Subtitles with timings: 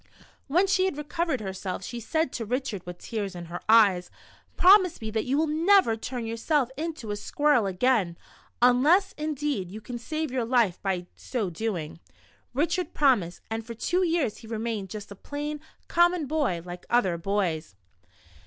[0.47, 4.09] When she had recovered herself, she said to Richard, with tears in her eyes:"
[4.57, 8.17] Promise me that you will never turn yourself into a squirrel again,
[8.63, 11.99] unless, indeed, you can save your life by so doing."
[12.51, 17.15] Richard promised, and for two years he remained just a plain, common boy, like other
[17.19, 17.75] boys.